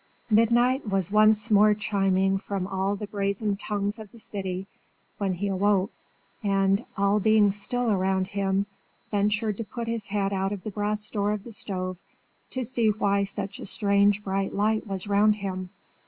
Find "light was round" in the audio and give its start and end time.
14.55-15.35